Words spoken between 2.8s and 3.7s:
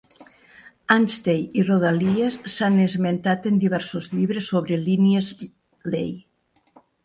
esmentat en